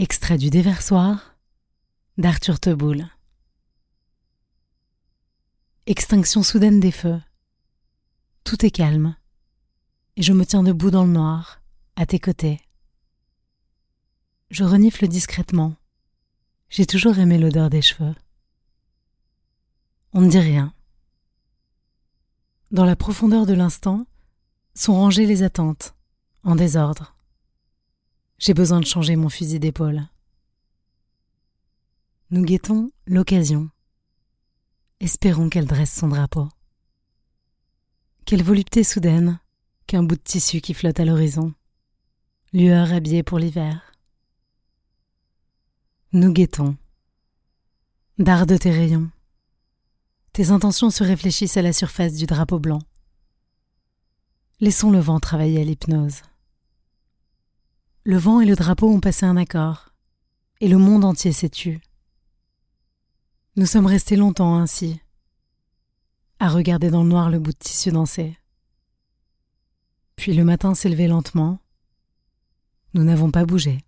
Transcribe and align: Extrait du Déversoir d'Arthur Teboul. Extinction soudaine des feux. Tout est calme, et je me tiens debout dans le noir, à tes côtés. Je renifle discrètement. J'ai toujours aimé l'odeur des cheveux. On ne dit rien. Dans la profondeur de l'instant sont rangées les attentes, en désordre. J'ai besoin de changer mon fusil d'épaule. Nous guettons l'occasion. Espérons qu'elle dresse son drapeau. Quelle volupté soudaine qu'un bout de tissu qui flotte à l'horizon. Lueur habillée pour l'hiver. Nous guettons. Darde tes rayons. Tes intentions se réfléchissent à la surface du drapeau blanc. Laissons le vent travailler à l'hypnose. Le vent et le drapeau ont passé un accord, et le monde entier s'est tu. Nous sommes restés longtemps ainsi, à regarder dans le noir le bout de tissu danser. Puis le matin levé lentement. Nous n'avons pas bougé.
Extrait 0.00 0.38
du 0.38 0.48
Déversoir 0.48 1.34
d'Arthur 2.18 2.60
Teboul. 2.60 3.08
Extinction 5.86 6.44
soudaine 6.44 6.78
des 6.78 6.92
feux. 6.92 7.20
Tout 8.44 8.64
est 8.64 8.70
calme, 8.70 9.16
et 10.14 10.22
je 10.22 10.32
me 10.32 10.46
tiens 10.46 10.62
debout 10.62 10.92
dans 10.92 11.04
le 11.04 11.10
noir, 11.10 11.62
à 11.96 12.06
tes 12.06 12.20
côtés. 12.20 12.60
Je 14.50 14.62
renifle 14.62 15.08
discrètement. 15.08 15.74
J'ai 16.68 16.86
toujours 16.86 17.18
aimé 17.18 17.36
l'odeur 17.36 17.68
des 17.68 17.82
cheveux. 17.82 18.14
On 20.12 20.20
ne 20.20 20.30
dit 20.30 20.38
rien. 20.38 20.72
Dans 22.70 22.84
la 22.84 22.94
profondeur 22.94 23.46
de 23.46 23.54
l'instant 23.54 24.06
sont 24.76 24.94
rangées 24.94 25.26
les 25.26 25.42
attentes, 25.42 25.96
en 26.44 26.54
désordre. 26.54 27.17
J'ai 28.38 28.54
besoin 28.54 28.78
de 28.80 28.86
changer 28.86 29.16
mon 29.16 29.28
fusil 29.28 29.58
d'épaule. 29.58 30.06
Nous 32.30 32.42
guettons 32.42 32.90
l'occasion. 33.06 33.68
Espérons 35.00 35.48
qu'elle 35.48 35.66
dresse 35.66 35.92
son 35.92 36.08
drapeau. 36.08 36.48
Quelle 38.24 38.44
volupté 38.44 38.84
soudaine 38.84 39.40
qu'un 39.86 40.02
bout 40.02 40.16
de 40.16 40.22
tissu 40.22 40.60
qui 40.60 40.74
flotte 40.74 41.00
à 41.00 41.04
l'horizon. 41.04 41.52
Lueur 42.52 42.92
habillée 42.92 43.22
pour 43.22 43.38
l'hiver. 43.38 43.92
Nous 46.12 46.32
guettons. 46.32 46.76
Darde 48.18 48.58
tes 48.58 48.70
rayons. 48.70 49.10
Tes 50.32 50.50
intentions 50.50 50.90
se 50.90 51.02
réfléchissent 51.02 51.56
à 51.56 51.62
la 51.62 51.72
surface 51.72 52.14
du 52.14 52.26
drapeau 52.26 52.58
blanc. 52.58 52.80
Laissons 54.60 54.90
le 54.90 55.00
vent 55.00 55.18
travailler 55.18 55.60
à 55.60 55.64
l'hypnose. 55.64 56.22
Le 58.08 58.16
vent 58.16 58.40
et 58.40 58.46
le 58.46 58.54
drapeau 58.54 58.88
ont 58.88 59.00
passé 59.00 59.26
un 59.26 59.36
accord, 59.36 59.92
et 60.62 60.68
le 60.68 60.78
monde 60.78 61.04
entier 61.04 61.30
s'est 61.30 61.50
tu. 61.50 61.78
Nous 63.56 63.66
sommes 63.66 63.84
restés 63.84 64.16
longtemps 64.16 64.56
ainsi, 64.56 65.02
à 66.38 66.48
regarder 66.48 66.88
dans 66.88 67.02
le 67.02 67.10
noir 67.10 67.28
le 67.28 67.38
bout 67.38 67.52
de 67.52 67.58
tissu 67.58 67.90
danser. 67.90 68.38
Puis 70.16 70.32
le 70.32 70.42
matin 70.42 70.72
levé 70.86 71.06
lentement. 71.06 71.58
Nous 72.94 73.04
n'avons 73.04 73.30
pas 73.30 73.44
bougé. 73.44 73.84